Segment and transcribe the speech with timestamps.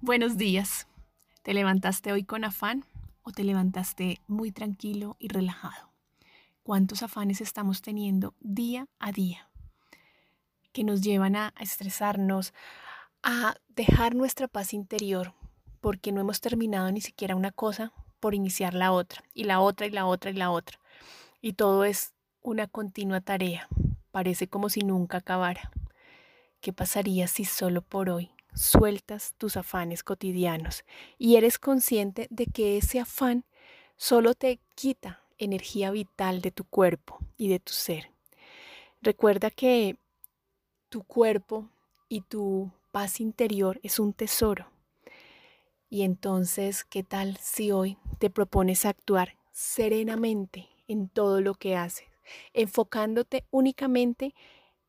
[0.00, 0.86] Buenos días.
[1.42, 2.84] ¿Te levantaste hoy con afán
[3.24, 5.90] o te levantaste muy tranquilo y relajado?
[6.62, 9.50] ¿Cuántos afanes estamos teniendo día a día
[10.72, 12.54] que nos llevan a estresarnos,
[13.24, 15.34] a dejar nuestra paz interior
[15.80, 19.88] porque no hemos terminado ni siquiera una cosa por iniciar la otra y la otra
[19.88, 20.78] y la otra y la otra?
[21.40, 23.66] Y todo es una continua tarea.
[24.12, 25.72] Parece como si nunca acabara.
[26.60, 30.84] ¿Qué pasaría si solo por hoy sueltas tus afanes cotidianos
[31.16, 33.44] y eres consciente de que ese afán
[33.96, 38.10] solo te quita energía vital de tu cuerpo y de tu ser.
[39.00, 39.96] Recuerda que
[40.88, 41.68] tu cuerpo
[42.08, 44.66] y tu paz interior es un tesoro.
[45.88, 52.08] Y entonces, ¿qué tal si hoy te propones actuar serenamente en todo lo que haces,
[52.52, 54.34] enfocándote únicamente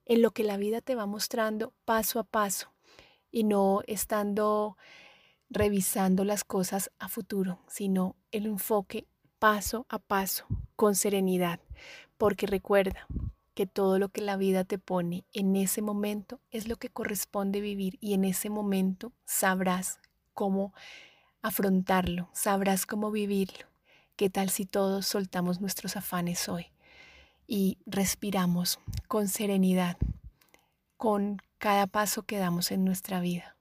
[0.06, 2.72] en lo que la vida te va mostrando paso a paso
[3.32, 4.78] y no estando
[5.50, 9.08] revisando las cosas a futuro, sino el enfoque
[9.40, 11.60] paso a paso, con serenidad,
[12.18, 13.08] porque recuerda
[13.54, 17.62] que todo lo que la vida te pone en ese momento es lo que corresponde
[17.62, 20.00] vivir y en ese momento sabrás
[20.34, 20.74] cómo
[21.42, 23.68] afrontarlo, sabrás cómo vivirlo.
[24.16, 26.68] ¿Qué tal si todos soltamos nuestros afanes hoy
[27.48, 29.98] y respiramos con serenidad,
[30.98, 33.58] con cada paso que damos en nuestra vida.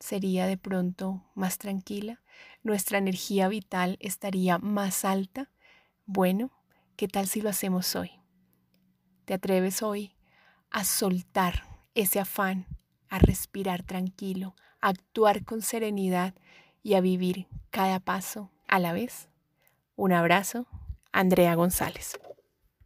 [0.00, 2.20] Sería de pronto más tranquila,
[2.62, 5.50] nuestra energía vital estaría más alta.
[6.04, 6.50] Bueno,
[6.96, 8.10] ¿qué tal si lo hacemos hoy?
[9.24, 10.14] ¿Te atreves hoy
[10.70, 11.62] a soltar
[11.94, 12.66] ese afán,
[13.08, 16.34] a respirar tranquilo, a actuar con serenidad
[16.82, 19.28] y a vivir cada paso a la vez?
[19.94, 20.66] Un abrazo,
[21.12, 22.18] Andrea González.